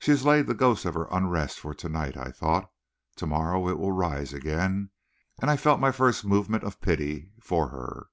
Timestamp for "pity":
6.82-7.30